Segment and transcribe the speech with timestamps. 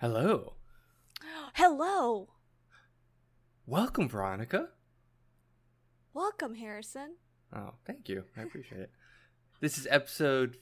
[0.00, 0.54] Hello.
[1.54, 2.28] Hello.
[3.66, 4.68] Welcome, Veronica.
[6.14, 7.16] Welcome, Harrison.
[7.54, 8.22] Oh, thank you.
[8.36, 8.92] I appreciate it.
[9.60, 10.56] This is episode.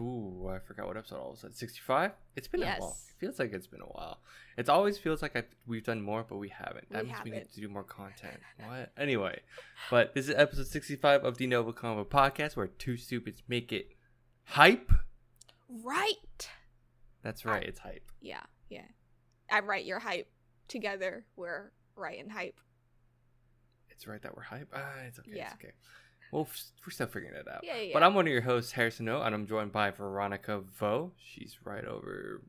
[0.00, 1.54] Ooh, I forgot what episode I was at.
[1.54, 2.10] 65?
[2.34, 2.96] It's been a while.
[3.08, 4.18] It feels like it's been a while.
[4.56, 6.90] It always feels like I, we've done more, but we haven't.
[6.90, 8.40] That We means we need to do more content.
[8.66, 8.90] What?
[8.98, 9.42] Anyway,
[9.92, 13.90] but this is episode 65 of the Novo Convo podcast where two stupids make it
[14.46, 14.90] hype.
[15.68, 16.48] Right.
[17.24, 18.08] That's right, it's hype.
[18.20, 18.82] Yeah, yeah.
[19.50, 19.84] I'm right.
[19.84, 20.28] You're hype.
[20.68, 22.60] Together, we're right and hype.
[23.90, 24.68] It's right that we're hype.
[24.74, 25.32] Ah, it's okay.
[25.34, 25.46] Yeah.
[25.46, 25.72] It's okay.
[26.32, 27.60] Well, f- we're still figuring it out.
[27.62, 27.90] Yeah, yeah.
[27.92, 31.12] But I'm one of your hosts, Harrison O, and I'm joined by Veronica Vo.
[31.16, 32.42] She's right over.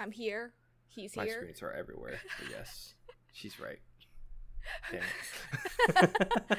[0.00, 0.52] I'm here.
[0.88, 1.34] He's My here.
[1.40, 2.18] screens are everywhere.
[2.40, 2.94] But yes,
[3.32, 3.78] she's right.
[4.90, 5.02] Damn
[5.88, 6.58] it.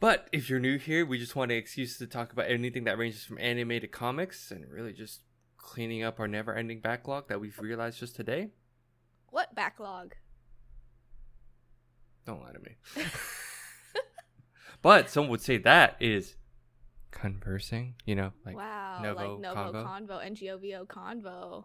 [0.00, 2.98] but if you're new here, we just want an excuse to talk about anything that
[2.98, 5.20] ranges from anime to comics, and really just
[5.64, 8.50] cleaning up our never-ending backlog that we've realized just today.
[9.30, 10.14] What backlog?
[12.26, 12.76] Don't lie to me.
[14.82, 16.36] but some would say that is
[17.10, 17.94] conversing.
[18.04, 19.00] You know, like wow.
[19.02, 19.86] Novo like Novo Convo?
[19.86, 21.64] Convo, NGOVO Convo.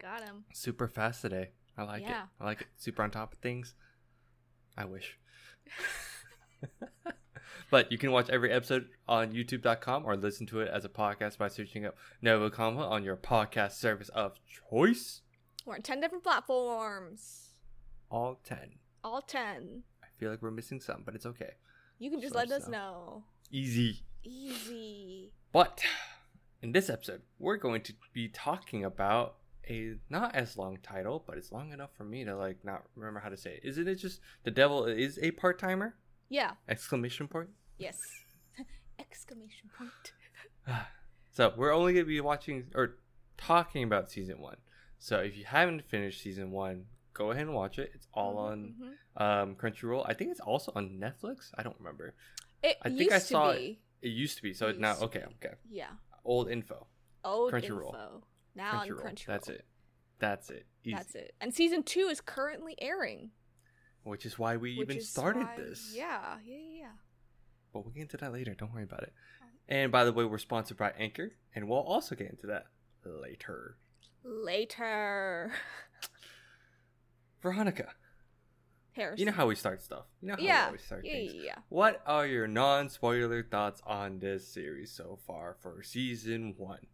[0.00, 0.44] Got him.
[0.52, 1.50] super fast today.
[1.76, 2.22] I like Yeah.
[2.22, 2.28] it.
[2.40, 2.66] I like it.
[2.76, 3.74] Super on top of things.
[4.76, 5.18] I wish.
[7.70, 11.38] but you can watch every episode on youtube.com or listen to it as a podcast
[11.38, 14.38] by searching up Novo Convo on your podcast service of
[14.70, 15.22] choice.
[15.64, 17.50] We're on 10 different platforms.
[18.10, 18.58] All 10.
[19.02, 19.82] All 10.
[20.02, 21.54] I feel like we're missing some, but it's okay.
[21.98, 23.24] You can just Let let us us know.
[23.50, 24.02] Easy.
[24.22, 25.32] Easy.
[25.52, 25.82] But
[26.62, 29.36] in this episode, we're going to be talking about
[29.68, 33.20] a not as long title, but it's long enough for me to like not remember
[33.20, 33.60] how to say it.
[33.68, 35.94] Isn't it just the devil is a part timer?
[36.28, 36.52] Yeah.
[36.68, 37.50] Exclamation point.
[37.78, 38.00] Yes.
[38.98, 40.12] Exclamation point.
[41.32, 42.96] So we're only gonna be watching or
[43.36, 44.56] talking about season one.
[44.98, 47.90] So if you haven't finished season one, go ahead and watch it.
[47.94, 48.74] It's all on
[49.18, 49.22] Mhm.
[49.22, 50.06] um, Crunchyroll.
[50.08, 51.50] I think it's also on Netflix.
[51.58, 52.14] I don't remember.
[52.62, 53.58] It I used think I to saw it.
[53.58, 53.80] be.
[54.00, 54.54] It used to be.
[54.54, 55.56] So It now okay, okay.
[55.70, 55.90] Yeah.
[56.24, 56.86] Old info.
[57.22, 57.88] Old Crunchyroll.
[57.92, 58.24] info.
[58.54, 59.02] Now on Crunchyroll.
[59.02, 59.26] Crunchyroll.
[59.26, 59.64] That's it.
[60.18, 60.66] That's it.
[60.84, 60.96] Easy.
[60.96, 61.34] That's it.
[61.42, 63.30] And season two is currently airing.
[64.06, 65.92] Which is why we which even started why- this.
[65.92, 66.88] Yeah, yeah, yeah.
[67.72, 68.54] But we'll get into that later.
[68.54, 69.12] Don't worry about it.
[69.68, 72.66] And by the way, we're sponsored by Anchor, and we'll also get into that
[73.04, 73.76] later.
[74.22, 75.52] Later.
[77.42, 77.88] Veronica,
[78.92, 79.18] Harrison.
[79.18, 80.04] you know how we start stuff.
[80.22, 80.66] You know how we yeah.
[80.66, 81.34] always start yeah, things.
[81.34, 81.54] yeah, yeah.
[81.68, 86.86] What are your non-spoiler thoughts on this series so far for season one?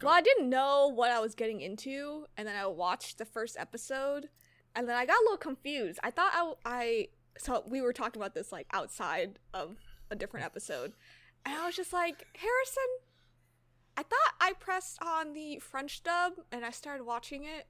[0.00, 0.08] Go.
[0.08, 3.56] Well, I didn't know what I was getting into, and then I watched the first
[3.58, 4.28] episode,
[4.78, 5.98] and then I got a little confused.
[6.04, 9.76] I thought I, I so we were talking about this like outside of
[10.10, 10.92] a different episode,
[11.44, 12.90] and I was just like, Harrison,
[13.96, 17.66] I thought I pressed on the French dub and I started watching it,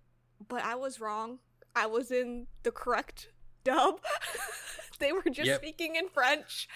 [0.46, 1.38] but I was wrong.
[1.74, 3.28] I was in the correct
[3.64, 4.00] dub.
[4.98, 5.60] they were just Yep.
[5.62, 6.68] speaking in French,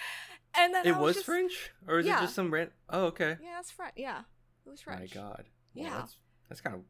[0.55, 2.17] and then It I was just, French, or is Yeah.
[2.17, 2.71] it just some rant?
[2.89, 3.37] Oh, okay.
[3.41, 3.93] Yeah, that's French.
[3.97, 4.21] Yeah,
[4.65, 5.13] it was French.
[5.15, 5.45] My God.
[5.75, 5.97] Well, Yeah.
[5.99, 6.17] That's,
[6.49, 6.81] that's kind of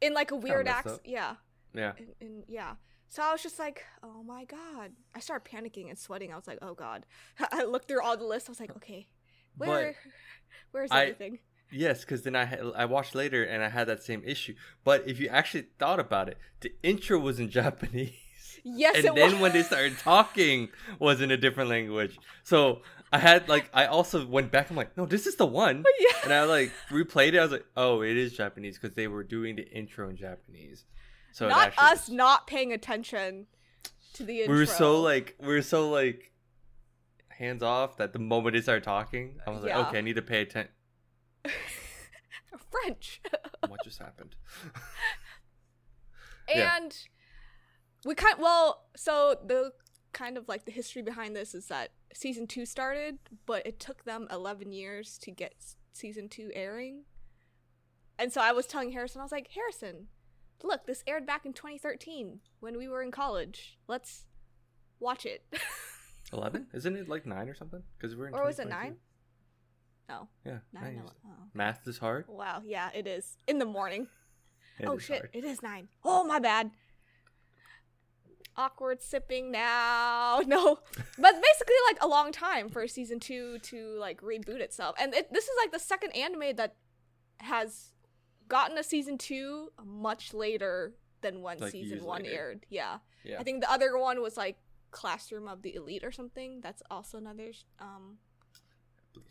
[0.00, 1.00] in like a weird accent.
[1.04, 1.34] Yeah,
[1.74, 1.92] yeah.
[1.98, 2.74] and, and yeah.
[3.12, 4.92] So I was just like, oh my god.
[5.14, 6.32] I started panicking and sweating.
[6.32, 7.04] I was like, oh god.
[7.52, 8.48] I looked through all the lists.
[8.48, 9.06] I was like, okay,
[9.58, 9.96] where,
[10.70, 11.38] where's I- everything?
[11.70, 14.54] Yes, because then I had, I watched later and I had that same issue.
[14.82, 18.12] But if you actually thought about it, the intro was in Japanese.
[18.64, 19.40] Yes, and then was.
[19.40, 24.24] when they started talking was in a different language so i had like i also
[24.24, 26.16] went back i'm like no this is the one yeah.
[26.22, 29.24] and i like replayed it i was like oh it is japanese because they were
[29.24, 30.84] doing the intro in japanese
[31.32, 33.46] so not us not paying attention
[34.14, 34.54] to the intro.
[34.54, 36.32] we were so like we were so like
[37.30, 39.88] hands off that the moment they started talking i was like Yeah.
[39.88, 40.72] okay i need to pay attention
[42.70, 43.20] French.
[43.68, 44.36] what just happened
[46.48, 46.76] Yeah.
[46.76, 46.94] and
[48.04, 49.72] we kind well so the
[50.12, 54.04] kind of like the history behind this is that season two started but it took
[54.04, 55.54] them 11 years to get
[55.92, 57.04] season two airing
[58.18, 60.08] and so i was telling harrison i was like harrison
[60.64, 64.24] look this aired back in 2013 when we were in college let's
[65.00, 65.44] watch it
[66.32, 68.96] 11 isn't it like 9 or something because we're in or was it nine
[70.08, 71.10] no oh, yeah nine, nine no, years.
[71.26, 71.30] oh.
[71.54, 74.08] math is hard wow yeah it is in the morning
[74.86, 75.30] oh shit, hard.
[75.32, 75.88] it is nine.
[76.04, 76.70] Oh my bad.
[78.56, 80.40] Awkward sipping now.
[80.46, 80.78] No,
[81.18, 85.32] but basically like a long time for season two to like reboot itself, and it,
[85.32, 86.76] this is like the second anime that
[87.40, 87.92] has
[88.52, 92.34] gotten a season two much later than when Like, season one later.
[92.34, 92.66] aired.
[92.68, 92.98] Yeah.
[93.24, 94.58] yeah I think the other one was like
[94.90, 96.60] Classroom of the Elite or something.
[96.60, 98.18] That's also another um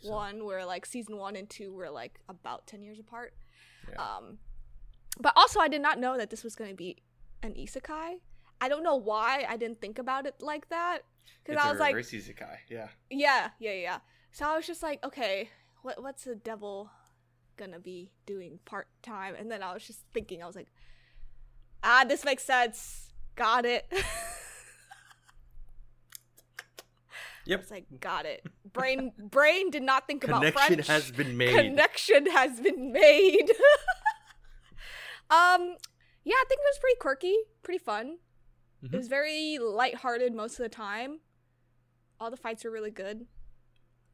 [0.00, 0.10] so.
[0.10, 3.32] one where like season one and two were like about ten years apart.
[3.88, 4.02] Yeah.
[4.02, 4.38] Um,
[5.20, 6.96] but also I did not know that this was going to be
[7.44, 8.20] an isekai.
[8.60, 11.02] I don't know why I didn't think about it like that
[11.44, 12.56] because I was like, isekai.
[12.68, 12.88] Yeah.
[13.08, 13.98] yeah, yeah, yeah.
[14.32, 15.50] So I was just like, okay,
[15.82, 16.90] what what's the devil
[17.56, 19.34] gonna be doing part time?
[19.38, 20.68] And then I was just thinking, I was like,
[21.82, 23.12] ah, this makes sense.
[23.36, 23.86] Got it.
[27.44, 27.60] Yep.
[27.60, 28.46] It's like, got it.
[28.72, 30.86] Brain brain did not think about Connection French.
[30.86, 31.52] has been made.
[31.52, 33.50] Connection has been made.
[35.30, 35.74] um,
[36.24, 38.18] yeah, I think it was pretty quirky, pretty fun.
[38.84, 38.94] Mhm.
[38.94, 41.20] It was very lighthearted most of the time.
[42.20, 43.26] All the fights were really good.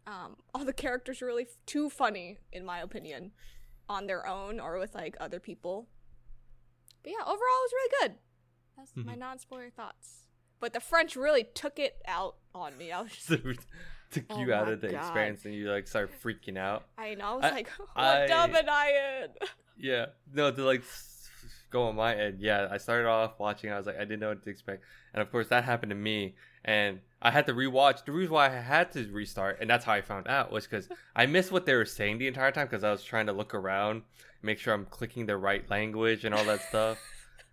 [0.09, 3.33] Um, all the characters are really f- too funny, in my opinion,
[3.89, 5.89] on their own or with like other people.
[7.03, 8.15] But yeah, overall, it was really good.
[8.77, 9.19] That's my Mhm.
[9.19, 10.25] non-spoiler thoughts.
[10.61, 12.91] But the French really took it out on me.
[12.93, 13.29] I was just,
[14.11, 14.99] took Oh you out of the God.
[14.99, 16.85] experience and you like start freaking out.
[16.99, 19.31] I know, I was I- like, what I- dumb am I in?
[19.77, 20.07] Yeah.
[20.33, 20.83] No, to like
[21.71, 22.41] go on my end.
[22.41, 23.71] Yeah, I started off watching.
[23.71, 24.83] I was like, I didn't know what to expect,
[25.13, 26.35] and of course that happened to me.
[26.65, 28.05] And I had to rewatch.
[28.05, 30.89] The reason why I had to restart, and that's how I found out, was because
[31.17, 33.55] I missed what they were saying the entire time because I was trying to look
[33.55, 34.03] around,
[34.43, 36.99] make sure I'm clicking the right language and all that stuff.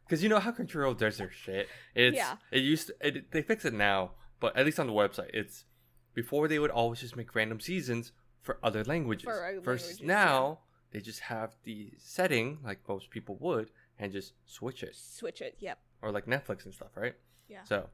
[0.08, 1.68] Because you know how Crunchyroll does their shit.
[1.96, 2.36] It's Yeah.
[2.52, 5.66] it used to, it, they fix it now, but at least on the website, it's
[6.14, 9.24] before they would always just make random seasons for other languages.
[9.24, 10.60] For other Versus languages, now
[10.92, 15.56] they just have the setting like most people would and just switch it Switch it.
[15.58, 15.80] Yep.
[16.04, 17.16] or like Netflix and stuff, right?
[17.48, 17.64] Yeah.
[17.64, 17.90] So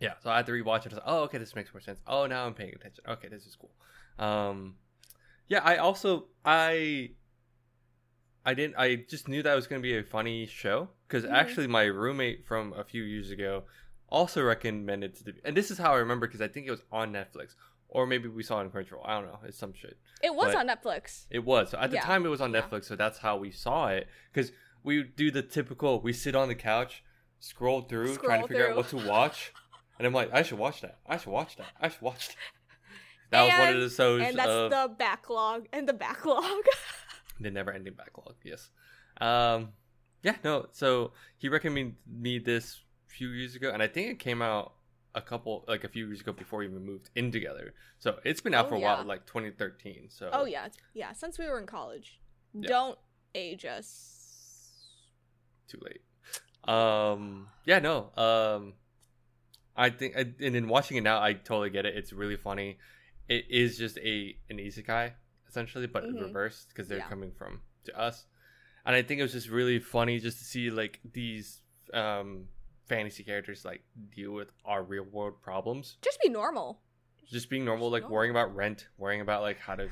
[0.00, 0.86] yeah, so I had to rewatch it.
[0.86, 2.00] I was like, oh, okay, this makes more sense.
[2.06, 3.04] Oh, now I'm paying attention.
[3.08, 3.70] Okay, this is cool.
[4.24, 4.76] Um,
[5.48, 7.10] yeah, I also I
[8.46, 11.32] I didn't I just knew that was gonna be a funny show because Mhm.
[11.32, 13.64] actually my roommate from a few years ago
[14.08, 16.82] also recommended to the and this is how I remember because I think it was
[16.92, 17.54] on Netflix
[17.88, 19.02] or maybe we saw it on Crunchyroll.
[19.04, 19.38] I don't know.
[19.44, 19.98] It's some shit.
[20.22, 21.26] It was But- on Netflix.
[21.30, 21.70] It was.
[21.70, 22.02] So at the Yeah.
[22.02, 22.62] time, it was on Yeah.
[22.62, 24.08] Netflix, so that's how we saw it.
[24.32, 24.50] Because
[24.82, 27.04] we do the typical, we sit on the couch,
[27.38, 29.52] scroll through, trying to figure out what to watch,
[29.98, 30.98] and I'm like, I should watch that.
[31.06, 31.66] I should watch that.
[31.80, 32.34] I should watch that.
[33.30, 36.44] That was one of the shows and that's of the backlog and the backlog.
[37.40, 38.34] the never-ending backlog.
[38.44, 38.70] Yes.
[39.20, 39.70] Um.
[40.22, 40.36] Yeah.
[40.44, 40.66] No.
[40.72, 44.74] So he recommended me this a few years ago, and I think it came out
[45.16, 47.74] a couple, like a few years ago before we even moved in together.
[47.98, 48.96] So it's been out Oh, for a yeah.
[48.98, 50.10] while, like 2013.
[50.10, 51.12] So oh yeah, yeah.
[51.12, 52.20] Since we were in college,
[52.52, 52.68] Yeah.
[52.68, 52.98] don't
[53.34, 54.10] age us.
[55.66, 56.02] too late.
[56.72, 58.10] Um, yeah, no.
[58.16, 58.74] Um,
[59.76, 61.96] I think, and in watching it now, I totally get it.
[61.96, 62.78] It's really funny.
[63.28, 65.12] It is just a an isekai
[65.48, 66.22] essentially, but in Mhm.
[66.22, 67.08] reverse because they're Yeah.
[67.08, 68.26] coming from to us.
[68.86, 71.60] And I think it was just really funny just to see like these
[71.92, 72.48] um
[72.86, 73.82] fantasy characters like
[74.14, 75.96] deal with our real world problems.
[76.02, 76.82] Just be normal.
[77.26, 78.14] Just being normal, Just like normal.
[78.16, 79.90] worrying about rent, worrying about like how to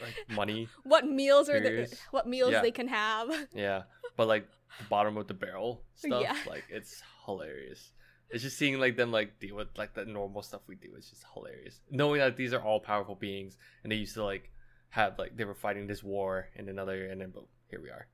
[0.00, 0.68] like money.
[0.82, 1.86] What meals are there?
[2.10, 2.60] What meals Yeah.
[2.62, 3.48] they can have?
[3.54, 3.84] Yeah,
[4.16, 4.46] but like
[4.78, 6.36] the bottom of the barrel stuff, Yeah.
[6.46, 7.92] like it's hilarious.
[8.30, 10.88] It's just seeing like them like deal with like the normal stuff we do.
[10.96, 11.80] It's just hilarious.
[11.90, 14.50] Knowing that these are all powerful beings and they used to like
[14.90, 18.06] have like they were fighting this war and another, and then boom, here we are.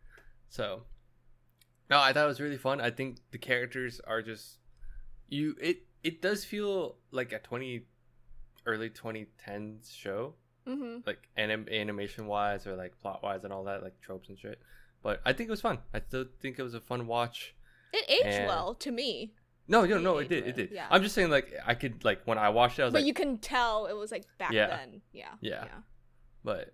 [0.49, 0.83] So,
[1.89, 2.81] no, I thought it was really fun.
[2.81, 4.59] I think the characters are just
[5.29, 5.57] you.
[5.61, 7.87] It it does feel like a twenty
[8.67, 10.35] early 2010s show
[10.67, 14.39] hmm like anim- animation wise or like plot wise and all that like tropes and
[14.39, 14.61] shit
[15.03, 17.55] but i think it was fun i still think it was a fun watch
[17.95, 19.33] It aged And- well to me,
[19.71, 20.87] no no no it did it did yeah.
[20.91, 23.05] i'm just saying like i could like when i watched it i was like, but
[23.05, 24.67] like you can tell it was like back Yeah.
[24.67, 25.00] then.
[25.12, 25.29] Yeah.
[25.41, 25.65] Yeah.
[25.65, 25.79] yeah.
[26.45, 26.73] but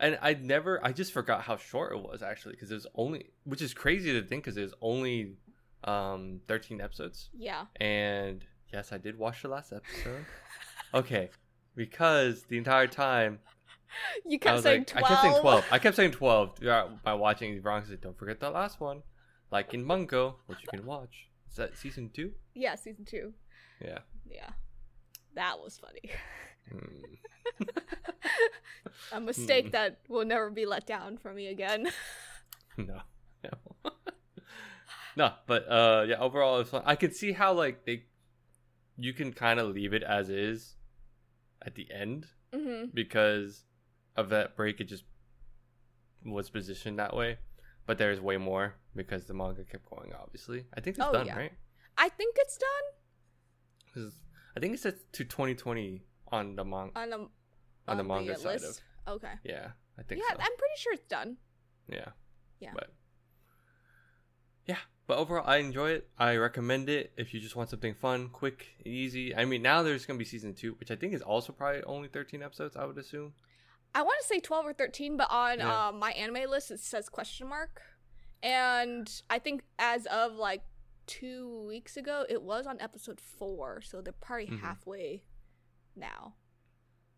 [0.00, 3.26] and i never i just forgot how short it was actually because it was only
[3.44, 5.34] which is crazy to think because it was only
[5.84, 7.66] um 13 episodes Yeah.
[7.76, 10.24] and yes i did watch the last episode
[10.94, 11.30] okay
[11.76, 13.38] because the entire time
[14.26, 15.04] You kept saying like, twelve.
[15.04, 15.64] I kept saying 12.
[15.72, 17.82] I kept saying 12 throughout by watching the.
[17.88, 19.02] Said, don't forget the last one.
[19.50, 21.27] Like in Mungo, which you can watch.
[21.50, 22.32] Is that season two?
[22.54, 23.32] Yeah, season two.
[23.80, 23.98] Yeah.
[24.28, 24.50] Yeah.
[25.34, 26.10] That was funny.
[26.70, 27.66] Hmm.
[29.12, 29.70] A mistake Hmm.
[29.70, 31.88] that will never be let down for me again.
[32.76, 33.00] No.
[33.42, 33.90] No.
[35.16, 36.82] no, but uh yeah, overall it was fun.
[36.86, 38.04] I could see how like they
[38.96, 40.76] you can kind of leave it as is
[41.60, 43.64] at the end hmm because
[44.14, 45.02] of that break it just
[46.24, 47.38] was positioned that way.
[47.88, 50.66] But there's way more because the manga kept going obviously.
[50.76, 51.36] I think it's Oh, done, yeah.
[51.38, 51.52] right?
[51.96, 54.12] I think it's done.
[54.54, 56.92] I think it says to 2020 on the manga.
[56.98, 57.28] on the
[57.88, 58.82] On the manga uh, side list.
[59.08, 59.32] Okay.
[59.42, 59.68] Yeah,
[59.98, 60.40] I think Yeah, so.
[60.40, 61.38] I'm pretty sure it's done.
[61.88, 62.10] Yeah.
[62.60, 62.72] Yeah.
[62.74, 62.90] But
[64.66, 64.76] yeah,
[65.06, 66.10] but overall, I enjoy it.
[66.18, 69.34] I recommend it if you just want something fun, quick, easy.
[69.34, 72.08] I mean, now there's gonna be season two, which I think is also probably only
[72.08, 72.76] 13 episodes.
[72.76, 73.32] I would assume.
[73.94, 75.88] I want to say 12 or 13, but on Yeah.
[75.88, 77.80] uh, my anime list it says question mark.
[78.42, 80.62] And I think as of like
[81.06, 84.60] two weeks ago, it was on episode four, so they're probably Mhm.
[84.60, 85.24] halfway
[85.96, 86.34] now,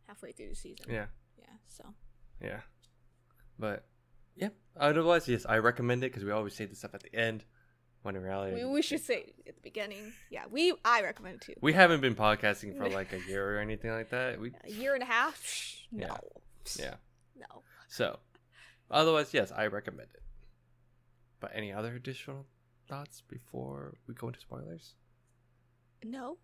[0.07, 0.87] halfway through the season.
[0.89, 1.07] Yeah.
[1.37, 1.57] yeah.
[1.67, 1.95] So
[2.41, 2.61] Yeah.
[3.59, 3.85] But
[4.37, 4.51] yeah.
[4.77, 7.45] Otherwise, yes, I recommend it because we always say this stuff at the end.
[8.03, 10.15] When in reality, we, we should say at the beginning.
[10.31, 11.55] Yeah, we I recommend it too.
[11.61, 14.41] we haven't been podcasting for like a year or anything like that.
[14.41, 15.37] We A year and a half?
[15.93, 16.07] No.
[16.07, 16.17] Yeah.
[16.79, 16.95] Yeah.
[17.37, 17.63] No.
[17.89, 18.19] So,
[18.91, 20.23] otherwise, yes, I recommend it.
[21.41, 22.47] But any other additional
[22.89, 24.95] thoughts before we go into spoilers?
[26.05, 26.39] No.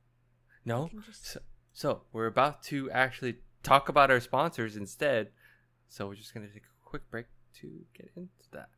[0.64, 0.90] No.
[1.04, 1.40] Just- So,
[1.72, 5.30] so we're about to actually talk about our sponsors instead.
[5.88, 7.26] So we're just gonna take a quick break
[7.60, 8.68] to get into that.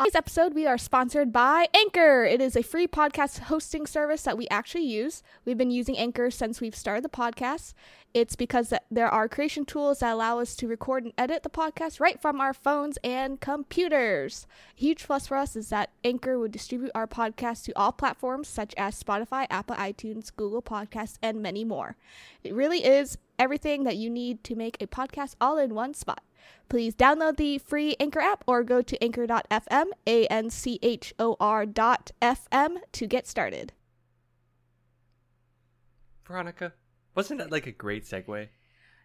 [0.00, 2.24] On today's episode, we are sponsored by Anchor.
[2.24, 5.24] It is a free podcast hosting service that we actually use.
[5.44, 7.74] We've been using Anchor since we've started the podcast.
[8.14, 11.98] It's because there are creation tools that allow us to record and edit the podcast
[11.98, 14.46] right from our phones and computers.
[14.76, 18.46] A huge plus for us is that Anchor would distribute our podcast to all platforms
[18.46, 21.96] such as Spotify, Apple iTunes, Google Podcasts, and many more.
[22.44, 26.22] It really is everything that you need to make a podcast all in one spot.
[26.68, 31.36] Please download the free Anchor app or go to anchor.fm, A N C H O
[31.40, 33.72] R dot FM to get started.
[36.26, 36.74] Veronica,
[37.14, 38.48] wasn't that like a great segue?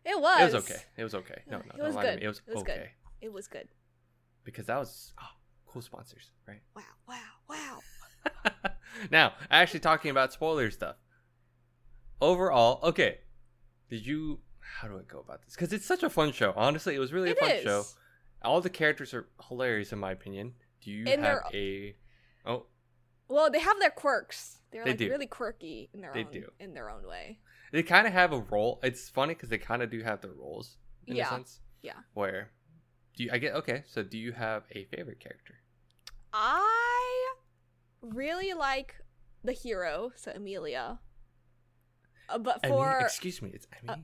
[0.06, 0.42] It was.
[0.42, 0.82] It was okay.
[0.98, 1.42] It was okay.
[1.50, 2.24] No, no, It was lie good.
[2.24, 2.72] It was, It was good.
[2.72, 2.90] okay
[3.22, 3.70] It was good.
[4.44, 5.28] because that was oh,
[5.66, 6.60] cool sponsors, right?
[6.76, 7.16] Wow, wow,
[7.50, 8.72] wow.
[9.12, 10.98] now, actually talking about spoiler stuff.
[12.20, 13.20] Overall, okay.
[13.90, 14.40] Did you?
[14.80, 15.54] How do I go about this?
[15.56, 16.54] Because it's such a fun show.
[16.56, 17.64] Honestly, it was really It a fun is.
[17.64, 17.84] show.
[18.42, 20.54] All the characters are hilarious in my opinion.
[20.82, 21.96] Do you And have a?
[22.46, 22.66] Oh,
[23.30, 24.60] Well, they have their quirks.
[24.72, 25.10] They're They like do.
[25.10, 26.52] really quirky in their They own do.
[26.60, 27.40] in their own way.
[27.72, 28.80] they kind of have a role.
[28.84, 30.78] It's funny because they kind of do have their roles
[31.08, 31.28] in Yeah.
[31.28, 31.60] a sense.
[31.82, 32.00] Yeah.
[32.14, 32.52] Where
[33.16, 33.30] do you?
[33.32, 33.84] I get okay.
[33.88, 35.56] So do you have a favorite character?
[36.34, 37.34] I
[38.02, 38.96] really like
[39.44, 41.00] the hero, so Amelia.
[42.30, 44.04] Uh, but for excuse me, it's Emi.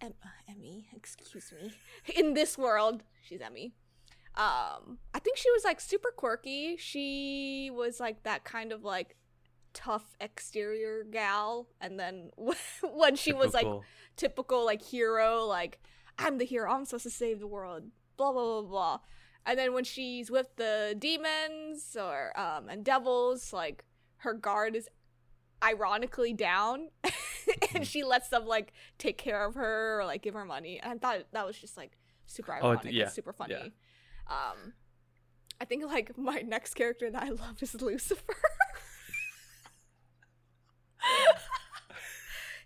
[0.00, 0.14] Em-
[0.50, 1.72] Emi, excuse me.
[2.16, 3.72] In this world, she's Emi.
[4.36, 6.76] Um, I think she was like super quirky.
[6.76, 9.16] She was like that kind of like
[9.72, 12.30] tough exterior gal, and then
[12.82, 13.84] when she was like Typical-
[14.16, 15.80] typical like hero, like
[16.18, 17.84] I'm the hero, I'm supposed to save the world,
[18.16, 18.98] blah blah blah blah.
[19.46, 23.84] And then when she's with the demons or um and devils, like
[24.18, 24.88] her guard is
[25.64, 26.88] ironically down
[27.74, 30.78] and she lets them like take care of her or like give her money.
[30.82, 33.54] And I thought that was just like super Oh, ironic yeah, and super funny.
[33.54, 33.68] yeah.
[34.28, 34.72] Um
[35.60, 38.34] I think like my next character that I love is Lucifer.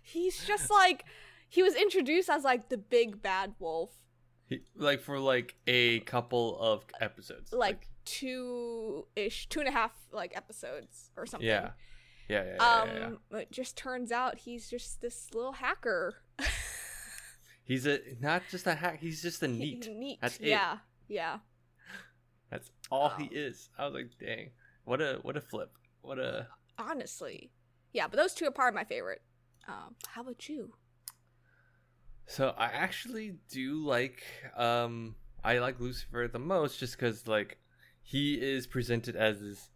[0.03, 1.05] He's just like
[1.47, 3.91] he was introduced as like the big bad wolf
[4.47, 7.53] He- like for like a couple of episodes.
[7.53, 11.71] like two ish two and a half like episodes or something yeah,
[12.29, 13.37] yeah, yeah, yeah, um yeah, yeah.
[13.39, 16.15] it just turns out he's just this little hacker
[17.63, 18.99] He's a not just a hack.
[18.99, 19.85] He's just a NEET.
[19.85, 20.47] he- NEET That's it.
[20.47, 21.37] yeah yeah
[22.49, 23.69] That's all he Um, is.
[23.77, 24.49] I was like, dang,
[24.85, 25.71] what a what a flip.
[26.01, 26.47] What a
[26.79, 27.51] honestly
[27.93, 29.21] yeah but those two are probably my favorite
[29.67, 30.73] um how about you
[32.25, 34.23] So I actually do like
[34.55, 37.57] um I like Lucifer the most just cuz like
[38.01, 39.69] he is presented as this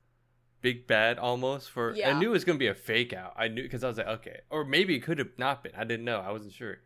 [0.64, 2.10] big bad almost for yeah.
[2.10, 3.34] I knew it was going to be a fake out.
[3.38, 5.74] I knew cuz I was like okay, or maybe it could have not been.
[5.76, 6.20] I didn't know.
[6.20, 6.78] I wasn't sure.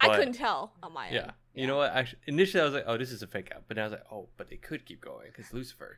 [0.00, 1.20] i couldn't tell on my Yeah.
[1.22, 1.92] end You know what?
[1.92, 3.92] Actually initially I was like, "Oh, this is a fake out." But then I was
[3.98, 5.92] like, "Oh, but they could keep going cuz Lucifer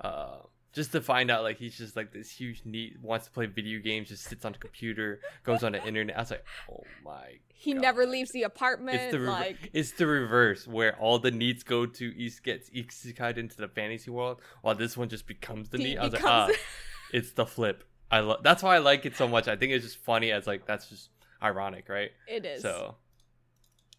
[0.00, 0.40] uh
[0.72, 3.80] just to find out like he's just like this huge NEET wants to play video
[3.80, 6.16] games, just sits on the computer, goes on the internet.
[6.16, 7.82] I was like, "Oh my he God.
[7.82, 11.64] never leaves the apartment It's the rever- like it's the reverse where all the NEETs
[11.64, 15.78] go to East gets isekai into the fantasy world, while this one just becomes the
[15.78, 15.98] he NEET.
[15.98, 17.84] I was becomes like, ah, it's the flip.
[18.10, 18.42] I love.
[18.42, 19.48] That's why I like it so much.
[19.48, 21.10] I think it's just funny as like that's just
[21.42, 22.10] ironic, right?
[22.28, 22.96] it is So,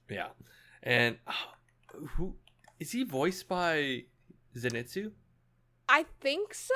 [0.10, 0.28] yeah,
[0.84, 2.36] and oh, who
[2.80, 4.04] is he voiced by?
[4.58, 5.12] Zenitsu?
[5.92, 6.74] I think so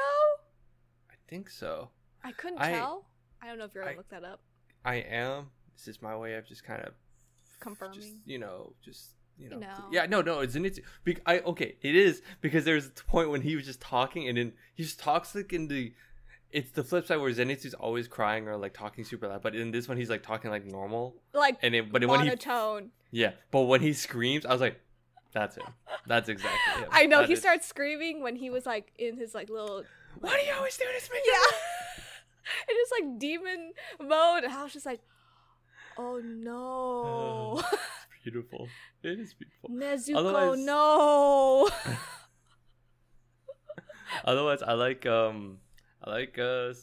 [1.10, 1.90] I think so.
[2.24, 3.08] i couldn't I- tell
[3.42, 4.42] i don't know if you're gonna I- look that up
[4.86, 5.48] I am.
[5.76, 6.94] This is my way of just kind of
[7.60, 9.74] confirming just you know just you know, know.
[9.92, 10.82] yeah no no it's Zenitsu.
[11.04, 14.38] Be- I okay it is because there's a point when he was just talking and
[14.38, 15.94] then he just talks like in the
[16.52, 19.72] it's the flip side where Zenitsu's always crying or like talking super loud but in
[19.72, 22.92] this one he's like talking like normal like and then but then when he monotone
[23.12, 24.80] yeah but when he screams I was like
[25.36, 25.66] that's him
[26.08, 26.90] that's exactly him.
[26.92, 29.84] I know That he is- starts screaming when he was like in his like little
[30.20, 31.58] why do you always do this man yeah,
[32.70, 35.02] in his like demon mode, and I was just like,
[35.98, 37.82] oh no, it's
[38.24, 38.68] beautiful.
[39.04, 39.70] It is beautiful.
[39.70, 41.70] Nezuko, Otherwise- no.
[44.24, 45.58] Otherwise, I like um,
[46.04, 46.74] I like uh,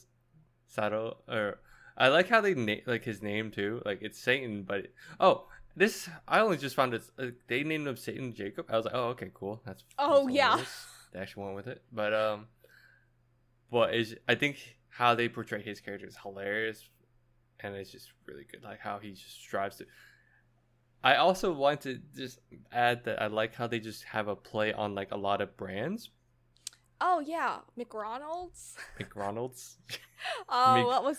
[0.66, 1.58] Sato or
[1.96, 3.80] I like how they name like his name too.
[3.86, 4.88] Like it's Satan, but
[5.20, 7.02] oh, this I only just found it.
[7.18, 8.66] Uh, they named him Satan Jacob.
[8.70, 9.62] I was like, oh, okay, cool.
[9.64, 10.60] That's Oh, that's yeah.
[11.12, 12.46] They actually went with it, but um,
[13.70, 16.88] but is I think how they portray his character is hilarious,
[17.60, 18.62] and it's just really good.
[18.62, 19.86] Like how he just strives to.
[21.04, 22.38] I also want to just
[22.70, 25.56] add that I like how they just have a play on like a lot of
[25.56, 26.10] brands.
[27.00, 28.76] Oh yeah, McDonald's.
[28.98, 29.78] McDonald's,
[30.48, 31.18] Oh, Mc- what was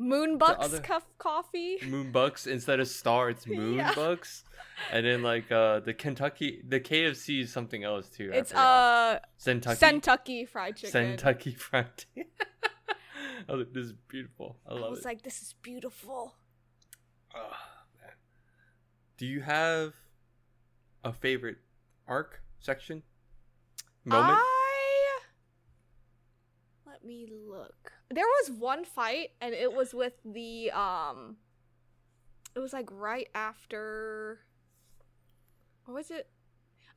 [0.00, 1.78] Moonbucks other- cuff coffee?
[1.82, 3.92] Moonbucks instead of Star, it's Yeah.
[3.92, 4.44] Moonbucks,
[4.92, 8.30] and then like uh the Kentucky, the KFC is something else too.
[8.32, 9.14] I It's forgot.
[9.16, 10.92] uh Kentucky, Kentucky Fried Chicken.
[11.16, 11.86] Kentucky Fried.
[11.96, 12.30] Chicken.
[13.48, 14.56] I was like, this is beautiful.
[14.68, 14.86] I love it.
[14.86, 15.04] I was it.
[15.04, 16.34] like, this is beautiful.
[17.34, 17.50] Oh,
[18.00, 18.10] man.
[19.16, 19.94] Do you have
[21.04, 21.58] a favorite
[22.06, 23.02] arc section
[24.04, 24.38] moment?
[24.40, 25.18] I
[26.86, 27.92] let me look.
[28.10, 31.36] There was one fight, and it was with the um.
[32.54, 34.40] It was like right after.
[35.84, 36.28] What was it?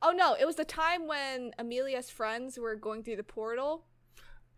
[0.00, 0.34] Oh no!
[0.34, 3.84] It was the time when Amelia's friends were going through the portal,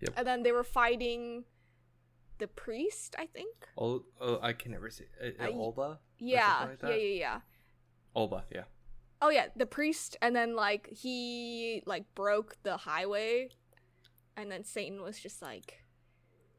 [0.01, 0.15] Yep.
[0.17, 1.45] and then they were fighting
[2.39, 3.15] the priest.
[3.19, 3.55] I think.
[3.77, 5.99] Oh, oh, I can never say uh, uh, Olba.
[6.19, 7.41] Yeah, like yeah, yeah, yeah.
[8.15, 8.65] Olba, yeah.
[9.21, 13.49] Oh yeah, the priest, and then like he like broke the highway,
[14.37, 15.84] and then Satan was just like,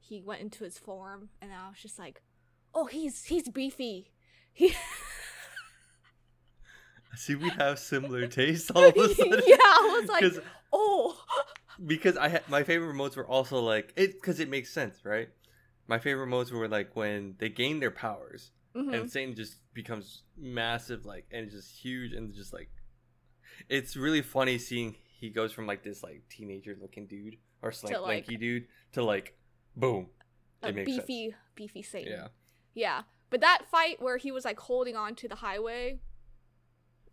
[0.07, 2.21] he went into his form, and I was just like,
[2.73, 4.11] oh, he's he's beefy.
[4.53, 4.73] He
[7.15, 9.41] See, we have similar tastes all of a sudden.
[9.47, 10.43] yeah, I was like,
[10.73, 11.17] oh,
[11.85, 15.29] because I had my favorite modes were also like it because it makes sense, right?
[15.87, 18.93] My favorite modes were like when they gain their powers Mhm.
[18.93, 22.69] and Satan just becomes massive, like and just huge and just like
[23.69, 27.95] it's really funny seeing he goes from like this like teenager looking dude or slank,
[27.95, 29.37] To, like- lanky dude to like
[29.75, 30.07] boom.
[30.63, 31.05] a makes sense.
[31.05, 32.11] beefy, beefy Satan.
[32.11, 32.27] Yeah.
[32.73, 33.01] Yeah.
[33.29, 35.99] But that fight where he was like holding on to the highway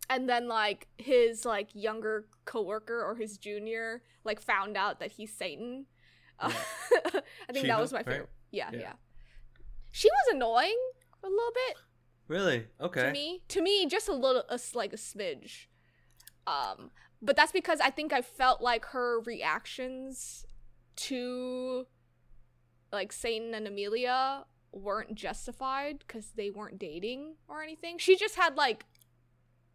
[0.09, 5.33] and then like his like younger coworker or his junior like found out that he's
[5.33, 5.85] Satan.
[6.39, 6.51] Uh,
[7.49, 8.05] I think that was my right?
[8.05, 8.29] favorite.
[8.51, 8.79] Yeah, Yeah.
[8.79, 8.93] yeah,
[9.91, 10.77] She was annoying
[11.23, 11.77] a little bit
[12.27, 12.67] Really?
[12.79, 13.03] Okay.
[13.07, 13.43] to me.
[13.49, 15.67] To me just a little a like a smidge.
[16.47, 20.45] Um but that's because I think I felt like her reactions
[20.97, 21.87] to
[22.93, 27.97] like Satan and Amelia weren't justified because they weren't dating or anything.
[27.97, 28.85] She just had like,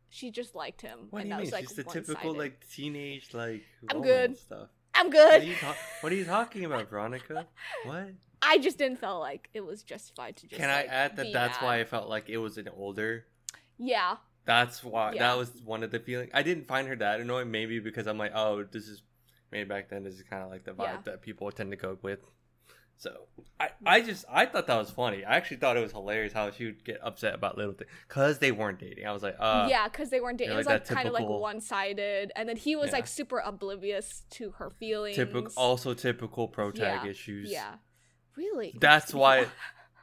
[0.09, 1.45] she just liked him, What do you that mean?
[1.47, 4.39] was like She's the typical like teenage like I'm good.
[4.39, 4.69] stuff.
[4.95, 5.43] I'm What good.
[5.43, 7.47] are, you ta- what are you talking about, Veronica?
[7.85, 8.09] What?
[8.41, 10.61] I just didn't feel like it was justified to just.
[10.61, 11.67] Can I add that that's mad.
[11.67, 13.27] why I felt like it was an older
[13.77, 15.29] Yeah, That's why Yeah.
[15.29, 16.31] that was one of the feeling.
[16.33, 19.03] I didn't find her that annoying, maybe because I'm like, oh, this is
[19.53, 20.03] maybe back then.
[20.05, 20.97] This is kind of like the vibe Yeah.
[21.05, 22.21] that people tend to go with.
[23.01, 23.29] So
[23.61, 25.25] I, I just I thought that was funny.
[25.25, 28.41] I actually thought it was hilarious how she would get upset about little things because
[28.41, 29.07] they weren't dating.
[29.07, 30.55] I was like, uh, yeah, because they weren't dating.
[30.55, 32.93] it was like like kind of like typical- one-sided, and then he was Yeah.
[32.97, 35.15] like super oblivious to her feelings.
[35.17, 37.51] typical, also typical pro tag Yeah, issues.
[37.53, 37.75] Yeah,
[38.37, 38.77] really.
[38.81, 39.47] That's why-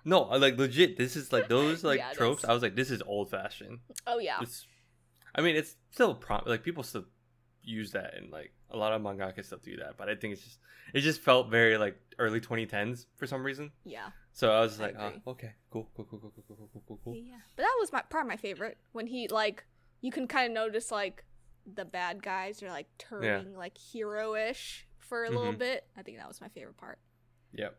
[0.07, 0.97] No, like legit.
[0.97, 2.43] This is like those like Yeah, tropes.
[2.43, 3.79] that's- I was like, this is old fashioned.
[4.07, 4.37] Oh yeah.
[4.41, 4.65] It's,
[5.33, 7.05] I mean, it's still prom- like people still
[7.61, 9.97] use that, in like a lot of mangaka still do that.
[9.97, 10.59] But I think it's just
[10.93, 13.71] it just felt very like early 2010s for some reason.
[13.83, 14.09] Yeah.
[14.33, 16.83] So I was just I like, oh, okay, cool, cool, cool, cool, cool, cool, cool,
[16.87, 17.15] cool, cool.
[17.15, 17.35] Yeah.
[17.55, 19.63] But that was my probably my favorite when he like
[20.01, 21.23] you can kind of notice like
[21.73, 25.57] the bad guys are like turning like hero-ish for a little Mhm.
[25.59, 25.87] bit.
[25.97, 26.99] I think that was my favorite part.
[27.53, 27.77] Yep.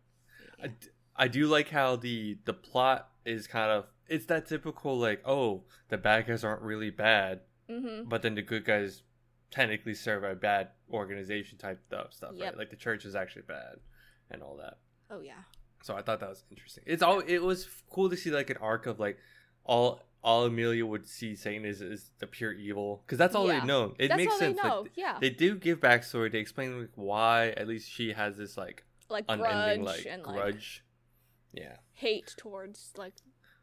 [0.60, 0.72] I, Yeah.
[0.80, 5.20] d- I do like how the the plot is kind of it's that typical like
[5.24, 8.08] oh the bad guys aren't really bad, Mm-hmm.
[8.08, 9.02] but then the good guys
[9.50, 12.44] technically serve a bad organization type stuff stuff Yep.
[12.44, 13.76] right like the church is actually bad
[14.30, 14.78] and all that.
[15.10, 15.42] Oh yeah.
[15.82, 16.84] So I thought that was interesting.
[16.86, 19.18] It's all it was cool to see like an arc of like
[19.64, 23.60] all all Amelia would see Satan is is the pure evil because that's all Yeah.
[23.60, 23.94] they know.
[23.98, 24.60] It That's makes all sense.
[24.60, 24.80] they know.
[24.82, 25.18] Like yeah.
[25.20, 26.32] they do give backstory.
[26.32, 30.22] They explain like why at least she has this like like unending grudge like and
[30.24, 30.84] like grudge.
[31.52, 33.14] Yeah, hate towards like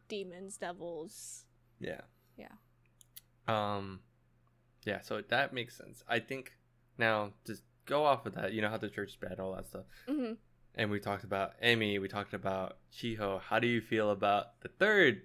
[0.08, 1.44] demons, devils.
[1.80, 2.02] yeah,
[2.38, 2.48] Yeah.
[3.48, 4.00] Um,
[4.86, 5.02] yeah.
[5.02, 6.04] So that makes sense.
[6.08, 6.52] I think
[6.98, 8.54] now just go off of that.
[8.54, 9.84] You know how the church is bad, all that stuff.
[10.10, 10.34] Mm-hmm.
[10.76, 13.40] and we talked about Emi, we talked about Chiho.
[13.42, 15.22] How do you feel about the third?